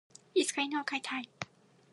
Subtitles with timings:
[0.33, 1.29] いつか犬を飼いたい。